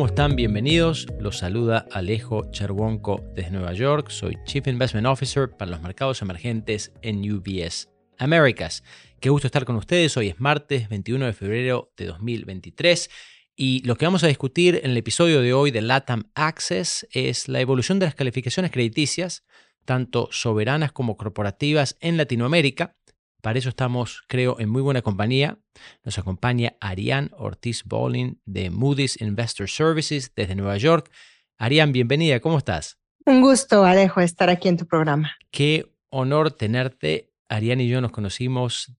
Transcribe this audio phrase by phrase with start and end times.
[0.00, 0.34] ¿Cómo están?
[0.34, 1.06] Bienvenidos.
[1.18, 4.08] Los saluda Alejo Cherwonko desde Nueva York.
[4.08, 8.82] Soy Chief Investment Officer para los mercados emergentes en UBS Americas.
[9.20, 10.16] Qué gusto estar con ustedes.
[10.16, 13.10] Hoy es martes 21 de febrero de 2023
[13.54, 17.48] y lo que vamos a discutir en el episodio de hoy de LATAM Access es
[17.48, 19.44] la evolución de las calificaciones crediticias,
[19.84, 22.96] tanto soberanas como corporativas en Latinoamérica
[23.40, 25.58] para eso estamos, creo, en muy buena compañía.
[26.04, 31.10] Nos acompaña Ariane Ortiz Bowling de Moody's Investor Services desde Nueva York.
[31.58, 32.98] Ariane, bienvenida, ¿cómo estás?
[33.26, 35.36] Un gusto, Alejo, estar aquí en tu programa.
[35.50, 37.32] Qué honor tenerte.
[37.48, 38.92] Ariane y yo nos conocimos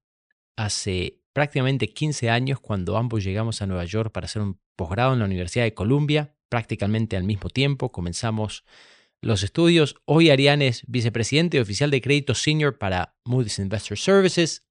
[0.56, 5.20] hace prácticamente 15 años cuando ambos llegamos a Nueva York para hacer un posgrado en
[5.20, 7.92] la Universidad de Columbia, prácticamente al mismo tiempo.
[7.92, 8.64] Comenzamos
[9.22, 9.96] los estudios.
[10.06, 14.68] Hoy Ariane es vicepresidente oficial de crédito senior para Moody's Investor Services.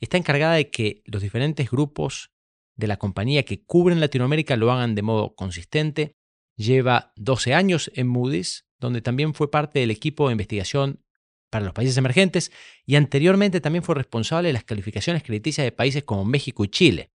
[0.00, 2.32] Está encargada de que los diferentes grupos
[2.76, 6.16] de la compañía que cubren Latinoamérica lo hagan de modo consistente.
[6.56, 11.04] Lleva 12 años en Moody's, donde también fue parte del equipo de investigación
[11.50, 12.52] para los países emergentes
[12.86, 17.10] y anteriormente también fue responsable de las calificaciones crediticias de países como México y Chile.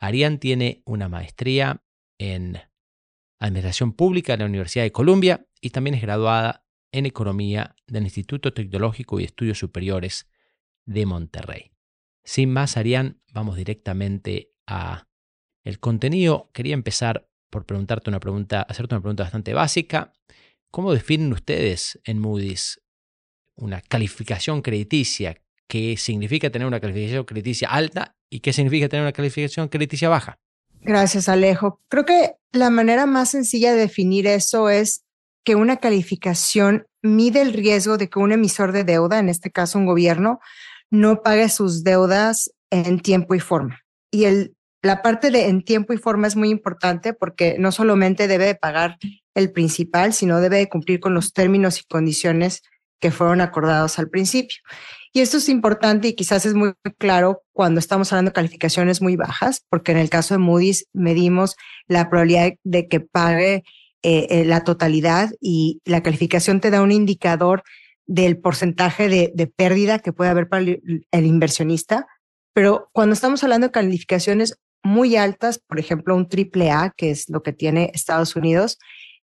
[0.00, 1.82] Ariane tiene una maestría
[2.18, 2.60] en
[3.38, 8.52] Administración Pública de la Universidad de Columbia y también es graduada en Economía del Instituto
[8.52, 10.28] Tecnológico y Estudios Superiores
[10.86, 11.72] de Monterrey.
[12.24, 15.08] Sin más, Arián, vamos directamente a
[15.64, 16.50] el contenido.
[16.52, 20.12] Quería empezar por preguntarte una pregunta, hacerte una pregunta bastante básica.
[20.70, 22.82] ¿Cómo definen ustedes en Moody's
[23.54, 25.40] una calificación crediticia?
[25.66, 30.40] ¿Qué significa tener una calificación crediticia alta y qué significa tener una calificación crediticia baja?
[30.82, 31.80] Gracias, Alejo.
[31.88, 35.04] Creo que la manera más sencilla de definir eso es
[35.44, 39.78] que una calificación mide el riesgo de que un emisor de deuda, en este caso
[39.78, 40.40] un gobierno,
[40.90, 43.80] no pague sus deudas en tiempo y forma.
[44.10, 44.26] Y
[44.82, 48.54] la parte de en tiempo y forma es muy importante porque no solamente debe de
[48.54, 48.96] pagar
[49.34, 52.62] el principal, sino debe de cumplir con los términos y condiciones
[53.00, 54.58] que fueron acordados al principio.
[55.12, 59.16] Y esto es importante y quizás es muy claro cuando estamos hablando de calificaciones muy
[59.16, 63.64] bajas, porque en el caso de Moody's medimos la probabilidad de que pague
[64.02, 67.62] eh, eh, la totalidad y la calificación te da un indicador
[68.06, 72.06] del porcentaje de, pérdida que puede haber para el, el inversionista.
[72.54, 77.28] Pero cuando estamos hablando de calificaciones muy altas, por ejemplo, un triple A, que es
[77.28, 78.78] lo que tiene Estados Unidos,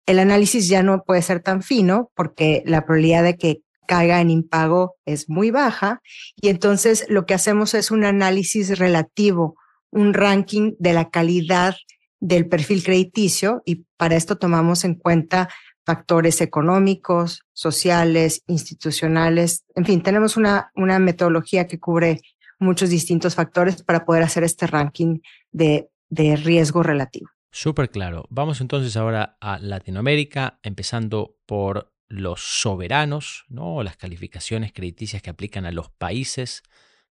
[0.05, 4.29] el análisis ya no puede ser tan fino porque la probabilidad de que caiga en
[4.29, 6.01] impago es muy baja
[6.35, 9.55] y entonces lo que hacemos es un análisis relativo,
[9.91, 11.75] un ranking de la calidad
[12.19, 15.49] del perfil crediticio y para esto tomamos en cuenta
[15.85, 22.21] factores económicos, sociales, institucionales, en fin, tenemos una, una metodología que cubre
[22.59, 25.19] muchos distintos factores para poder hacer este ranking
[25.51, 27.29] de, de riesgo relativo.
[27.51, 28.25] Súper claro.
[28.29, 33.81] Vamos entonces ahora a Latinoamérica, empezando por los soberanos, ¿no?
[33.83, 36.63] las calificaciones crediticias que aplican a los países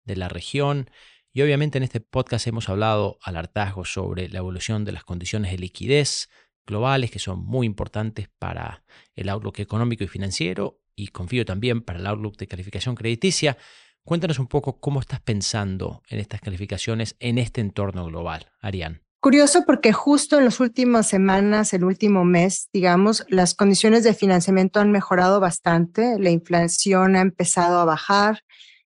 [0.03, 0.89] de la región.
[1.33, 5.51] Y obviamente en este podcast hemos hablado al hartazgo sobre la evolución de las condiciones
[5.51, 6.29] de liquidez
[6.65, 8.83] globales que son muy importantes para
[9.15, 13.57] el outlook económico y financiero y confío también para el outlook de calificación crediticia.
[14.03, 19.04] Cuéntanos un poco cómo estás pensando en estas calificaciones en este entorno global, Arián.
[19.25, 24.79] Curioso porque justo en las últimas semanas, el último mes, digamos, las condiciones de financiamiento
[24.79, 28.43] han mejorado bastante, la inflación ha empezado a bajar,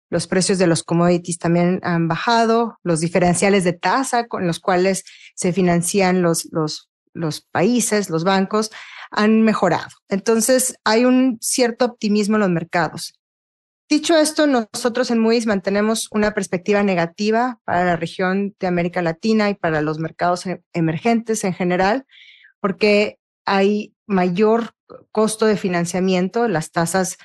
[0.09, 5.03] los precios de los commodities también han bajado, los diferenciales de tasa con los cuales
[5.35, 8.71] se financian los, los, los países, los bancos,
[9.11, 9.89] han mejorado.
[10.07, 13.18] Entonces, hay un cierto optimismo en los mercados.
[13.89, 19.49] Dicho esto, nosotros en Moody's mantenemos una perspectiva negativa para la región de América Latina
[19.49, 22.05] y para los mercados e-, emergentes en general,
[22.59, 24.75] porque hay mayor
[25.11, 27.17] costo de financiamiento, las tasas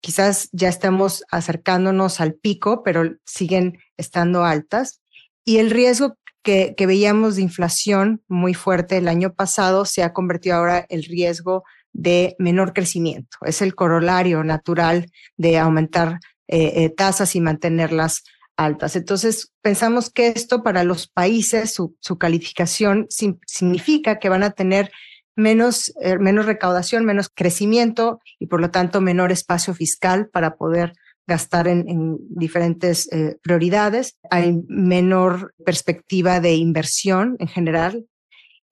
[0.00, 5.02] quizás ya estamos acercándonos al pico, pero siguen estando altas,
[5.44, 10.56] y el riesgo que, veíamos de inflación muy fuerte el año pasado se ha convertido
[10.56, 11.64] ahora el riesgo
[11.96, 13.38] de menor crecimiento.
[13.46, 18.22] Es el corolario natural de aumentar eh, eh, tasas y mantenerlas
[18.56, 18.96] altas.
[18.96, 24.92] Entonces, pensamos que esto para los países, su, calificación significa que van a tener
[25.36, 30.92] menos, eh, menos recaudación, menos crecimiento y por lo tanto menor espacio fiscal para poder
[31.26, 33.08] gastar en, diferentes
[33.42, 34.16] prioridades.
[34.30, 38.06] Hay menor perspectiva de inversión en general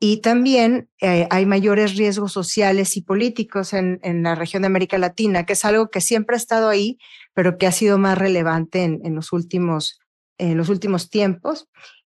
[0.06, 5.46] y también eh, hay mayores riesgos sociales y políticos en, la región de América Latina,
[5.46, 6.98] que es algo que siempre ha estado ahí,
[7.32, 9.98] pero que ha sido más relevante en, los, últimos,
[10.36, 11.70] en los últimos tiempos.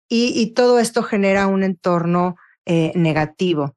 [0.07, 2.35] Y, todo esto genera un entorno
[2.67, 3.75] eh, negativo.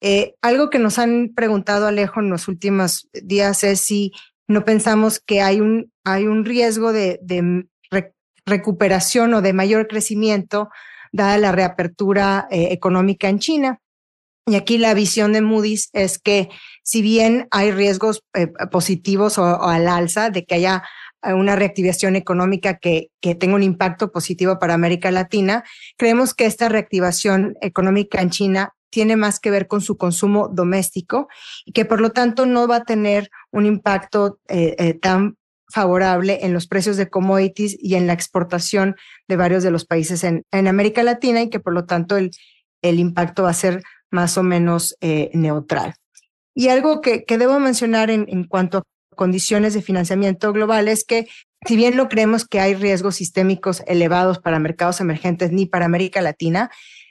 [0.00, 4.12] Eh, algo que nos han preguntado Alejo en los últimos días es si
[4.48, 7.20] no pensamos que hay un, hay un riesgo de,
[8.46, 10.70] recuperación o de mayor crecimiento
[11.12, 13.80] dada la reapertura eh, económica en China.
[14.46, 16.48] Y aquí la visión de Moody's es que
[16.82, 20.82] si bien hay riesgos eh, positivos o, al alza de que haya
[21.22, 25.64] una reactivación económica que, que tenga un impacto positivo para América Latina,
[25.98, 31.28] creemos que esta reactivación económica en China tiene más que ver con su consumo doméstico
[31.64, 35.36] y que por lo tanto no va a tener un impacto eh, eh, tan
[35.70, 38.96] favorable en los precios de commodities y en la exportación
[39.28, 42.30] de varios de los países en, América Latina y que por lo tanto el,
[42.82, 45.94] el impacto va a ser más o menos eh, neutral.
[46.54, 48.82] Y algo que, que debo mencionar en, en, cuanto a
[49.14, 51.28] condiciones de financiamiento global es que
[51.66, 56.22] si bien no creemos que hay riesgos sistémicos elevados para mercados emergentes ni para América
[56.22, 56.70] Latina,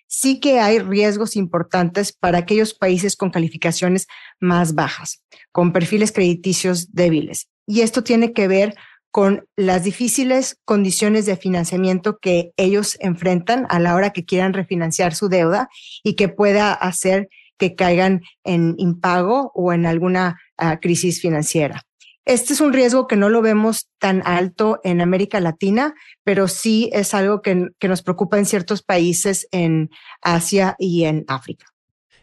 [0.09, 4.07] sí que hay riesgos importantes para aquellos países con calificaciones
[4.39, 7.47] más bajas, con perfiles crediticios débiles.
[7.69, 8.73] Y esto tiene que ver
[9.11, 15.13] con las difíciles condiciones de financiamiento que ellos enfrentan a la hora que quieran refinanciar
[15.13, 15.69] su deuda
[16.03, 17.29] y que pueda hacer
[17.59, 21.83] que caigan en impago o en alguna uh, crisis financiera.
[22.25, 25.93] Este es un riesgo que no lo vemos tan alto en América Latina,
[26.23, 29.91] pero sí es algo que nos preocupa en ciertos países en
[30.23, 31.67] Asia y en África.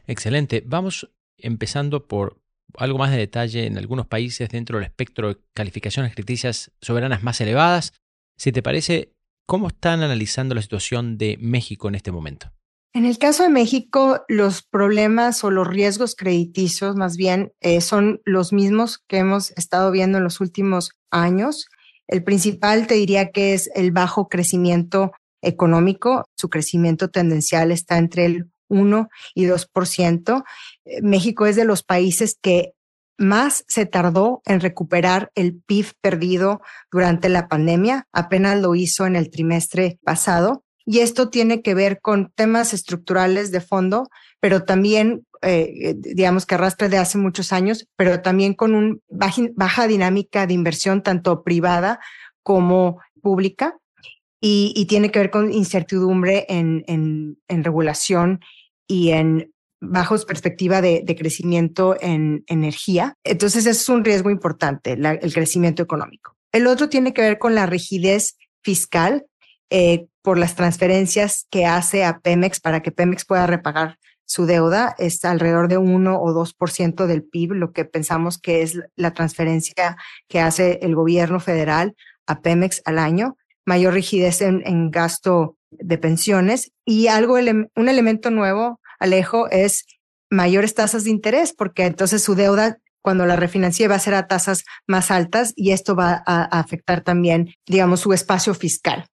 [0.09, 0.65] Excelente.
[0.67, 1.09] Vamos
[1.39, 2.41] empezando por
[2.79, 7.41] algo más de detalle en algunos países dentro del espectro de calificaciones crediticias soberanas más
[7.41, 7.93] elevadas.
[8.39, 9.13] Si te parece,
[9.47, 12.53] ¿cómo están analizando la situación de México en este momento?
[12.95, 18.23] En el caso de México, los problemas o los riesgos crediticios más bien eh, son
[18.25, 21.67] los mismos que hemos estado viendo en los últimos años.
[22.09, 25.13] El principal te diría que es el bajo crecimiento
[25.43, 26.25] económico.
[26.37, 30.45] Su crecimiento tendencial está entre el 1 y 2%.
[30.85, 32.73] Eh, México es de los países que
[33.19, 36.61] más se tardó en recuperar el PIB perdido
[36.91, 38.07] durante la pandemia.
[38.13, 40.65] Apenas lo hizo en el trimestre pasado.
[40.85, 44.09] Y esto tiene que ver con temas estructurales de fondo,
[44.39, 49.89] pero también, eh, digamos que arrastra de hace muchos años, pero también con una baja,
[49.89, 51.99] dinámica de inversión, tanto privada
[52.45, 53.77] como pública.
[54.41, 58.41] Y, y tiene que ver con incertidumbre en, en, en regulación
[58.87, 63.15] y en bajos perspectiva de, crecimiento en energía.
[63.25, 66.37] Entonces, es un riesgo importante, el crecimiento económico.
[66.53, 69.27] El otro tiene que ver con la rigidez fiscal
[69.71, 74.95] eh, por las transferencias que hace a Pemex para que Pemex pueda repagar su deuda.
[74.99, 79.97] Es alrededor de 1 o 2% del PIB, lo que pensamos que es la transferencia
[80.29, 81.95] que hace el gobierno federal
[82.27, 83.37] a Pemex al año.
[83.65, 89.85] Mayor rigidez en, en gasto de pensiones y algo, un elemento nuevo, Alejo, es
[90.31, 94.27] mayores tasas de interés, porque entonces su deuda cuando la refinancie va a ser a
[94.27, 99.07] tasas más altas y esto va a, afectar también, digamos, su espacio fiscal.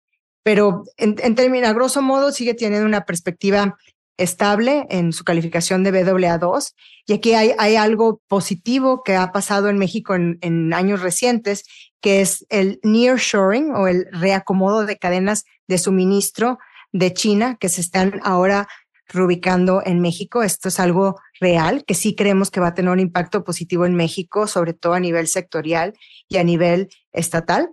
[0.43, 3.77] Pero en, en términos, a grosso modo, sigue teniendo una perspectiva
[4.17, 6.73] estable en su calificación de BAA2.
[7.07, 11.63] Y aquí hay, algo positivo que ha pasado en México en, en años recientes,
[12.01, 16.59] que es el nearshoring o el reacomodo de cadenas de suministro
[16.91, 18.67] de China que se están ahora
[19.07, 20.43] reubicando en México.
[20.43, 23.95] Esto es algo real que sí creemos que va a tener un impacto positivo en
[23.95, 25.93] México, sobre todo a nivel sectorial
[26.27, 27.69] y a nivel estatal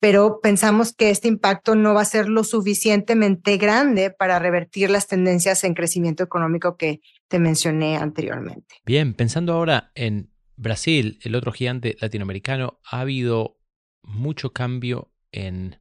[0.00, 5.06] pero pensamos que este impacto no va a ser lo suficientemente grande para revertir las
[5.06, 8.76] tendencias en crecimiento económico que te mencioné anteriormente.
[8.84, 13.58] Bien, pensando ahora en Brasil, el otro gigante latinoamericano, ha habido
[14.02, 15.80] mucho cambio en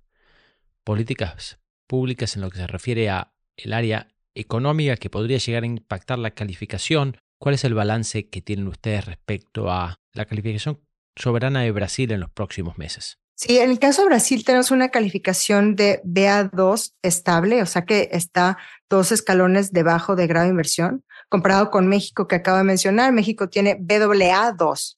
[0.83, 5.67] políticas públicas en lo que se refiere a el área económica que podría llegar a
[5.67, 7.17] impactar la calificación.
[7.39, 10.81] ¿Cuál es el balance que tienen ustedes respecto a la calificación
[11.15, 13.19] soberana de Brasil en los próximos meses?
[13.39, 18.10] Sí, en el caso de Brasil tenemos una calificación de BA2 estable, o sea que
[18.12, 18.58] está
[18.89, 23.13] dos escalones debajo de grado de inversión, comparado con México que acabo de mencionar.
[23.13, 24.98] México tiene BAA2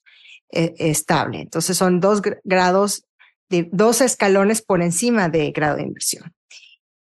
[0.51, 3.03] eh, estable, entonces son dos grados,
[3.49, 6.33] de, dos escalones por encima de grado de inversión.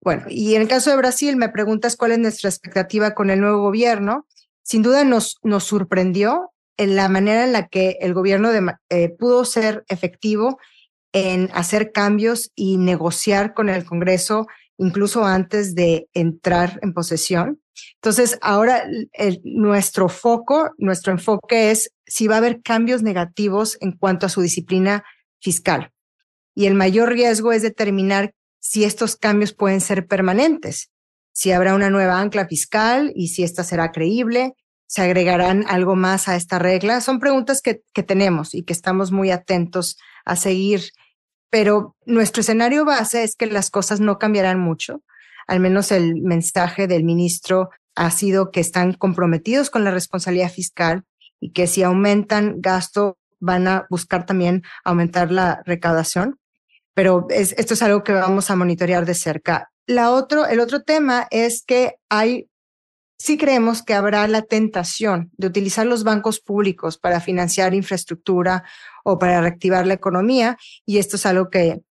[0.02, 3.40] Bueno, y en el caso de Brasil, me preguntas cuál es nuestra expectativa con el
[3.40, 4.26] nuevo gobierno.
[4.64, 9.10] Sin duda nos, nos sorprendió en la manera en la que el gobierno de, eh,
[9.16, 10.58] pudo ser efectivo
[11.12, 14.46] en hacer cambios y negociar con el Congreso
[14.80, 17.60] incluso antes de entrar en posesión.
[17.96, 18.84] Entonces, ahora
[19.44, 24.40] nuestro foco, nuestro enfoque es si va a haber cambios negativos en cuanto a su
[24.40, 25.04] disciplina
[25.38, 25.92] fiscal.
[26.54, 30.90] Y el mayor riesgo es determinar si estos cambios pueden ser permanentes,
[31.32, 34.54] si habrá una nueva ancla fiscal y si esta será creíble,
[34.86, 37.00] se agregarán algo más a esta regla.
[37.00, 40.82] Son preguntas que, que tenemos y que estamos muy atentos a seguir,
[41.50, 45.02] pero nuestro escenario base es que las cosas no cambiarán mucho.
[45.46, 51.04] Al menos el mensaje del ministro ha sido que están comprometidos con la responsabilidad fiscal
[51.40, 56.38] y que si aumentan gasto van a buscar también aumentar la recaudación.
[56.94, 59.70] Pero esto es algo que vamos a monitorear de cerca.
[59.86, 62.49] La otro, el otro tema es que hay,
[63.20, 68.64] sí creemos que habrá la tentación de utilizar los bancos públicos para financiar infraestructura
[69.04, 71.82] o para reactivar la economía y esto es algo que,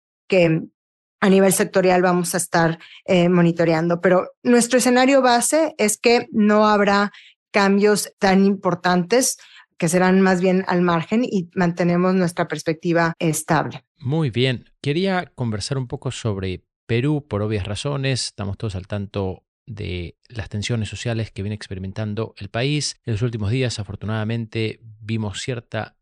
[1.22, 4.02] a nivel sectorial vamos a estar eh, monitoreando.
[4.02, 7.12] Pero nuestro escenario base es que no habrá
[7.52, 9.38] cambios tan importantes
[9.78, 13.84] que serán más bien al margen y mantenemos nuestra perspectiva estable.
[14.00, 14.66] Muy bien.
[14.82, 18.28] Quería conversar un poco sobre Perú por obvias razones.
[18.28, 23.00] Estamos todos al tanto de las tensiones sociales que viene experimentando el país.
[23.06, 25.96] En los últimos días, afortunadamente, vimos cierta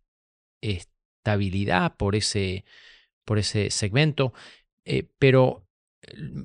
[0.61, 2.63] estabilidad por ese,
[3.25, 4.33] por ese segmento,
[4.85, 5.67] eh, pero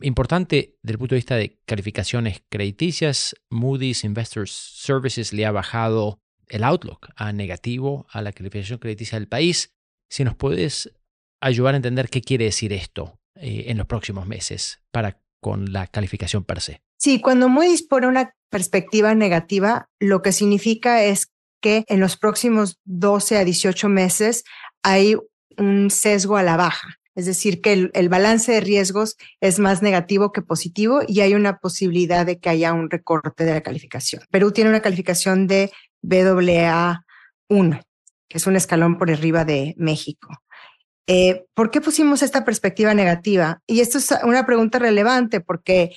[0.02, 6.20] importante desde el punto de vista de calificaciones crediticias, Moody's Investors Services le ha bajado
[6.48, 9.72] el outlook a negativo a la calificación crediticia del país.
[10.10, 10.92] Si nos puedes
[11.40, 15.88] ayudar a entender qué quiere decir esto eh, en los próximos meses para con la
[15.88, 16.82] calificación per se.
[17.02, 22.78] Sí, cuando Moody's pone una perspectiva negativa, lo que significa es que en los próximos
[22.84, 24.44] 12 a 18 meses
[24.84, 25.16] hay
[25.58, 27.00] un sesgo a la baja.
[27.16, 31.58] Es decir, que el, balance de riesgos es más negativo que positivo y hay una
[31.58, 34.22] posibilidad de que haya un recorte de la calificación.
[34.30, 35.72] Perú tiene una calificación de
[36.04, 37.82] BAA1,
[38.28, 40.28] que es un escalón por arriba de México.
[41.08, 43.60] Eh, ¿Por qué pusimos esta perspectiva negativa?
[43.66, 45.90] Y esto es una pregunta relevante porque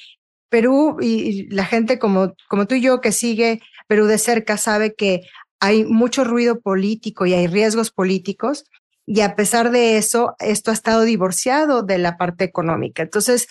[0.55, 4.95] Perú y la gente como, como tú y yo que sigue Perú de cerca sabe
[4.95, 5.23] que
[5.59, 8.63] hay mucho ruido político y hay riesgos políticos
[9.05, 13.03] y a pesar de eso, esto ha estado divorciado de la parte económica.
[13.03, 13.49] Entonces,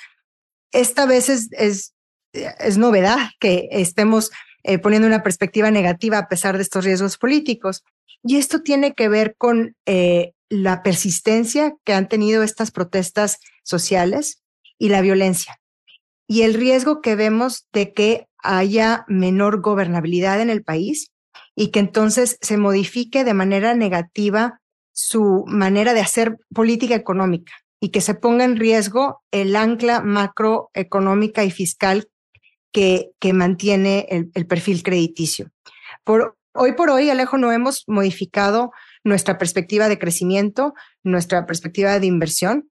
[0.73, 4.31] esta vez es, es, novedad que estemos
[4.63, 7.85] eh, poniendo una perspectiva negativa a pesar de estos riesgos políticos.
[8.23, 14.43] Y esto tiene que ver con eh, la persistencia que han tenido estas protestas sociales
[14.79, 15.61] y la violencia.
[16.27, 21.13] Y el riesgo que vemos de que haya menor gobernabilidad en el país
[21.57, 24.61] y que entonces se modifique de manera negativa
[24.93, 31.45] su manera de hacer política económica y que se ponga en riesgo el ancla macroeconómica
[31.45, 32.09] y fiscal
[32.73, 35.51] que, mantiene el, perfil crediticio.
[36.03, 38.73] Por, hoy por hoy, Alejo, no hemos modificado
[39.05, 42.71] nuestra perspectiva de crecimiento, nuestra perspectiva de inversión,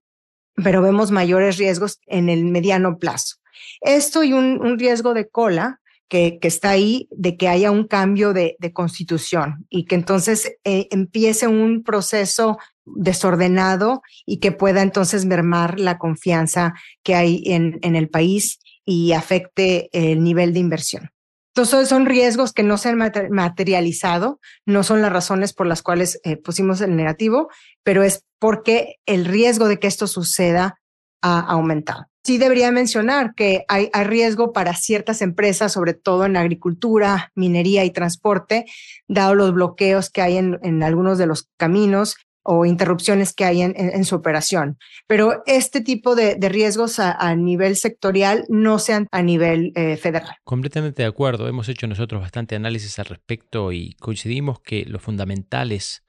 [0.56, 3.38] pero vemos mayores riesgos en el mediano plazo.
[3.82, 5.82] Esto y un riesgo de cola
[6.14, 11.48] que, está ahí de que haya un cambio de, constitución y que entonces eh, empiece
[11.48, 18.60] un proceso desordenado y que pueda entonces mermar la confianza que hay en, el país
[18.86, 21.10] y afecte el nivel de inversión.
[21.56, 23.00] Entonces son riesgos que no se han
[23.32, 27.50] materializado, no son las razones por las cuales eh, pusimos el negativo,
[27.82, 30.80] pero es porque el riesgo de que esto suceda
[31.24, 32.06] ha aumentado.
[32.26, 37.92] Sí debería mencionar que hay, riesgo para ciertas empresas, sobre todo en agricultura, minería y
[37.92, 38.66] transporte,
[39.10, 44.06] dado los bloqueos que hay en, algunos de los caminos o interrupciones que hay en,
[44.06, 44.78] su operación.
[45.06, 50.36] Pero este tipo de, riesgos a, nivel sectorial no sean a nivel eh, federal.
[50.46, 51.50] Completamente de acuerdo.
[51.50, 56.04] Hemos hecho nosotros bastante análisis al respecto y coincidimos que los fundamentales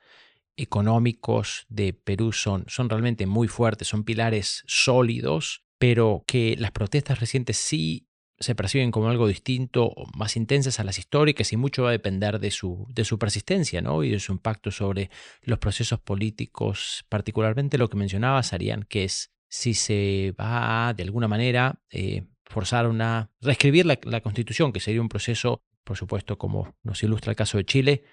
[0.56, 7.20] económicos de Perú son, son realmente muy fuertes, son pilares sólidos pero que las protestas
[7.20, 11.90] recientes sí se perciben como algo distinto más intensas a las históricas y mucho va
[11.90, 14.02] a depender de su, de su persistencia ¿no?
[14.02, 15.10] y de su impacto sobre
[15.42, 21.28] los procesos políticos, particularmente lo que mencionabas, Arián, que es si se va de alguna
[21.28, 27.02] manera, eh, forzar una, reescribir la constitución, que sería un proceso, por supuesto, como nos
[27.02, 28.04] ilustra el caso de Chile,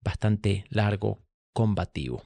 [0.00, 2.22] bastante largo, combativo.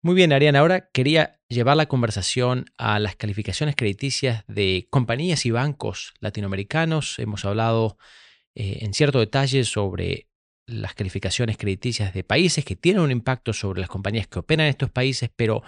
[0.00, 0.60] Muy bien, Ariana.
[0.60, 7.18] Ahora quería llevar la conversación a las calificaciones crediticias de compañías y bancos latinoamericanos.
[7.18, 7.98] Hemos hablado
[8.54, 10.28] eh, en cierto detalle sobre
[10.66, 14.70] las calificaciones crediticias de países que tienen un impacto sobre las compañías que operan en
[14.70, 15.62] estos países, pero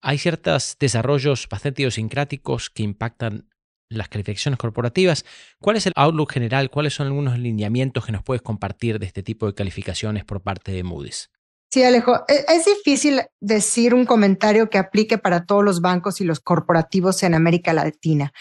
[0.00, 3.50] hay ciertos desarrollos bastante idiosincráticos que impactan
[3.90, 5.26] las calificaciones corporativas.
[5.60, 6.70] ¿Cuál es el outlook general?
[6.70, 10.72] ¿Cuáles son algunos lineamientos que nos puedes compartir de este tipo de calificaciones por parte
[10.72, 11.33] de Moody's?
[11.74, 16.24] Sí, Alejo, e, es difícil decir un comentario que aplique para todos los bancos y
[16.24, 18.32] los corporativos en América Latina,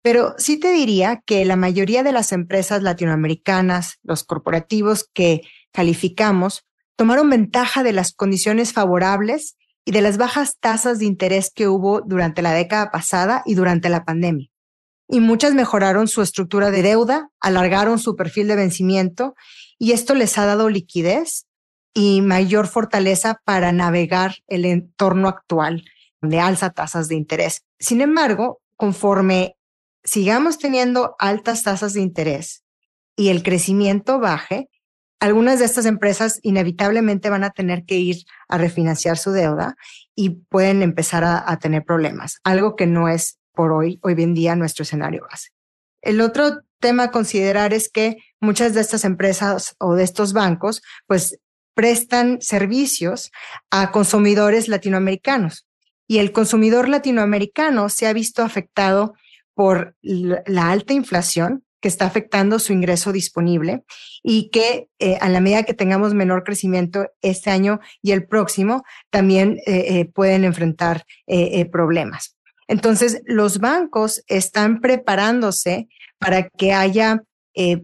[0.00, 6.64] pero sí te diría que la mayoría de las empresas latinoamericanas, los corporativos que calificamos
[6.96, 12.00] tomaron ventaja de las condiciones favorables y de las bajas tasas de interés que hubo
[12.00, 14.48] durante la década pasada y durante la pandemia.
[15.10, 19.34] Y muchas mejoraron su estructura de deuda, alargaron su perfil de vencimiento
[19.78, 21.47] y esto les ha dado liquidez
[22.00, 25.84] y mayor fortaleza para navegar el entorno actual
[26.22, 27.64] de alza tasas de interés.
[27.80, 29.56] Sin embargo, conforme
[30.04, 32.62] sigamos teniendo altas tasas de interés
[33.16, 34.68] y el crecimiento baje,
[35.18, 39.74] algunas de estas empresas inevitablemente van a tener que ir a refinanciar su deuda
[40.14, 44.54] y pueden empezar a, tener problemas, algo que no es por hoy, hoy en día,
[44.54, 45.48] nuestro escenario base.
[46.00, 50.80] El otro tema a considerar es que muchas de estas empresas o de estos bancos,
[51.08, 51.40] pues
[51.78, 53.30] prestan servicios
[53.70, 55.64] a consumidores latinoamericanos
[56.08, 59.14] y el consumidor latinoamericano se ha visto afectado
[59.54, 63.84] por la alta inflación que está afectando su ingreso disponible
[64.24, 68.82] y que eh, a la medida que tengamos menor crecimiento este año y el próximo,
[69.10, 71.06] también eh, eh, pueden enfrentar
[71.70, 72.36] problemas.
[72.66, 75.86] Entonces, los bancos están preparándose
[76.18, 77.22] para que haya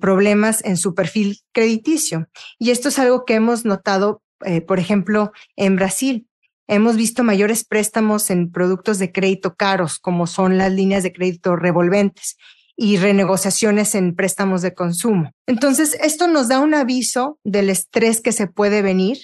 [0.00, 2.28] problemas en su perfil crediticio.
[2.58, 4.22] Y esto es algo que hemos notado,
[4.66, 6.28] por ejemplo, en Brasil.
[6.66, 11.56] Hemos visto mayores préstamos en productos de crédito caros, como son las líneas de crédito
[11.56, 12.36] revolventes
[12.76, 15.30] y renegociaciones en préstamos de consumo.
[15.46, 19.18] Entonces, esto nos da un aviso del estrés que se puede venir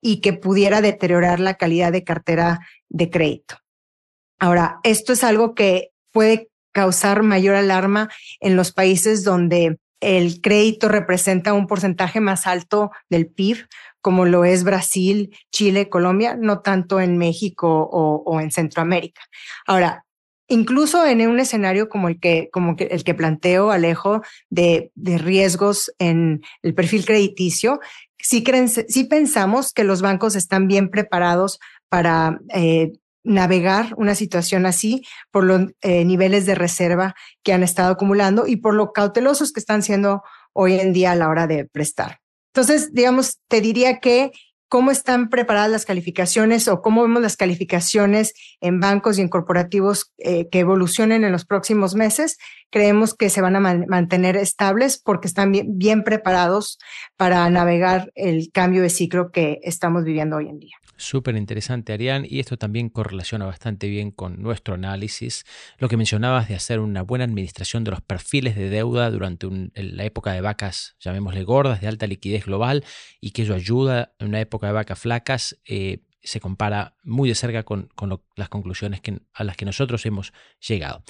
[0.00, 3.56] y que pudiera deteriorar la calidad de cartera de crédito.
[4.38, 10.88] Ahora, esto es algo que puede causar mayor alarma en los países donde el crédito
[10.88, 13.66] representa un porcentaje más alto del PIB,
[14.00, 19.22] como lo es Brasil, Chile, Colombia, no tanto en México o, en Centroamérica.
[19.64, 20.04] Ahora,
[20.48, 22.50] incluso en un escenario como el que,
[22.90, 27.80] el que planteo, Alejo, de, riesgos en el perfil crediticio,
[28.18, 28.68] sí, creen,
[29.08, 32.92] pensamos que los bancos están bien preparados para eh,
[33.24, 38.56] navegar una situación así por los eh, niveles de reserva que han estado acumulando y
[38.56, 42.20] por lo cautelosos que están siendo hoy en día a la hora de prestar.
[42.54, 44.32] Entonces, digamos, te diría que
[44.72, 48.32] cómo están preparadas las calificaciones o cómo vemos las calificaciones
[48.62, 52.38] en bancos y en corporativos eh, que evolucionen en los próximos meses.
[52.70, 56.78] Creemos que se van a mantener estables porque están bien preparados
[57.18, 60.76] para navegar el cambio de ciclo que estamos viviendo hoy en día.
[61.02, 65.44] Súper interesante, Arián, y esto también correlaciona bastante bien con nuestro análisis.
[65.78, 70.04] Lo que mencionabas de hacer una buena administración de los perfiles de deuda durante la
[70.04, 72.84] época de vacas, llamémosle gordas, de alta liquidez global,
[73.20, 77.34] y que eso ayuda en una época de vacas flacas, eh, se compara muy de
[77.34, 77.90] cerca con,
[78.36, 79.00] las conclusiones
[79.32, 80.32] a las que nosotros hemos
[80.66, 81.02] llegado.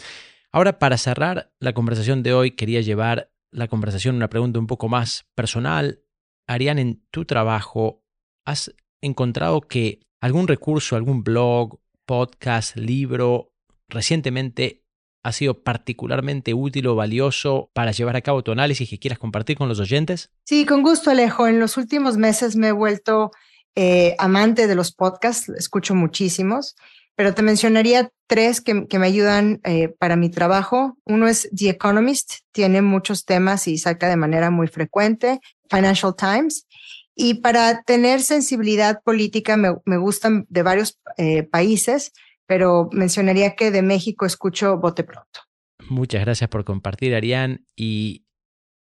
[0.51, 4.67] Ahora, para cerrar la conversación de hoy, quería llevar la conversación a una pregunta un
[4.67, 6.01] poco más personal.
[6.47, 8.05] Arián, en tu trabajo,
[8.45, 13.55] ¿has encontrado que algún recurso, algún blog, podcast, libro,
[13.89, 14.82] recientemente
[15.23, 19.57] ha sido particularmente útil o valioso para llevar a cabo tu análisis que quieras compartir
[19.57, 20.31] con los oyentes?
[20.45, 21.47] Sí, con gusto, Alejo.
[21.47, 23.31] En los últimos meses me he vuelto
[23.75, 26.77] eh, amante de los podcasts, escucho muchísimos,
[27.15, 30.97] pero te mencionaría tres que, me ayudan eh, para mi trabajo.
[31.05, 35.41] Uno es The Economist, tiene muchos temas y saca de manera muy frecuente.
[35.71, 36.67] Financial Times
[37.15, 42.13] y para tener sensibilidad política me, gustan de varios eh, países,
[42.53, 45.41] pero mencionaría que de México escucho Bote Pronto.
[45.89, 48.27] Muchas gracias por compartir, Arián, y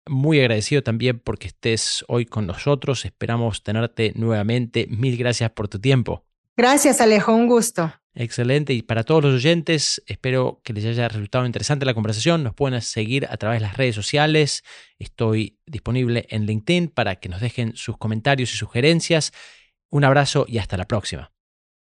[0.08, 3.04] muy agradecido también porque estés hoy con nosotros.
[3.04, 4.86] Esperamos tenerte nuevamente.
[4.88, 6.24] Mil gracias por tu tiempo.
[6.56, 7.92] Gracias, Alejo, un gusto.
[8.14, 8.72] Excelente.
[8.72, 12.42] Y para todos los oyentes, espero que les haya resultado interesante la conversación.
[12.42, 14.64] Nos pueden seguir a través de las redes sociales.
[14.98, 19.30] Estoy disponible en LinkedIn para que nos dejen sus comentarios y sugerencias.
[19.90, 21.32] Un abrazo y hasta la próxima.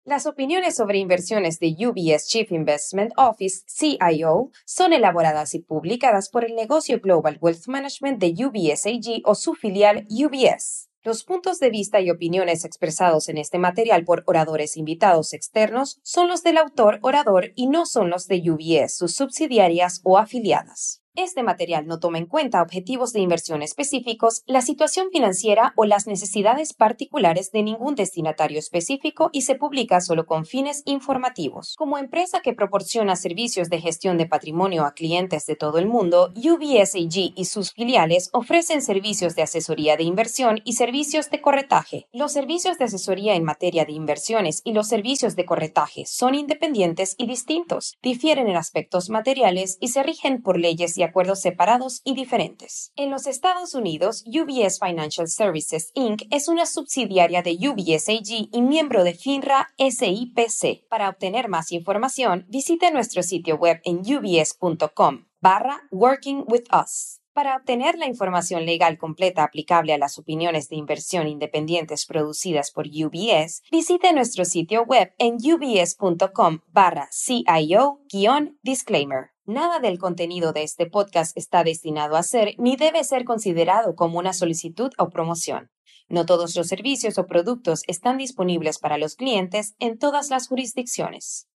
[0.05, 6.47] Las opiniones sobre inversiones de UBS Chief Investment Office, CIO, son elaboradas y publicadas por
[6.47, 10.89] el negocio Global Wealth Management de UBS AG o su filial UBS.
[11.03, 16.29] Los puntos de vista y opiniones expresados en este material por oradores invitados externos son
[16.29, 21.03] los del autor orador y no son los de UBS, sus subsidiarias o afiliadas.
[21.23, 26.07] Este material no toma en cuenta objetivos de inversión específicos, la situación financiera o las
[26.07, 31.75] necesidades particulares de ningún destinatario específico y se publica solo con fines informativos.
[31.77, 36.33] Como empresa que proporciona servicios de gestión de patrimonio a clientes de todo el mundo,
[36.35, 42.09] UBSAG y sus filiales ofrecen servicios de asesoría de inversión y servicios de corretaje.
[42.15, 47.15] Los servicios de asesoría en materia de inversiones y los servicios de corretaje son independientes
[47.19, 52.15] y distintos, difieren en aspectos materiales y se rigen por leyes y acuerdos separados y
[52.15, 52.93] diferentes.
[52.97, 56.23] En los Estados Unidos, UBS Financial Services Inc.
[56.31, 60.89] es una subsidiaria de UBS AG y miembro de FINRA SIPC.
[60.89, 67.21] Para obtener más información, visite nuestro sitio web en ubs.com barra Working with Us.
[67.33, 72.87] Para obtener la información legal completa aplicable a las opiniones de inversión independientes producidas por
[72.87, 79.31] UBS, visite nuestro sitio web en ubs.com barra CIO-disclaimer.
[79.51, 84.21] Nada del contenido de este podcast está destinado a ser ni debe ser considerado como
[84.21, 85.73] una solicitud o promoción.
[86.09, 91.50] No todos los servicios o productos están disponibles para los clientes en todas las jurisdicciones.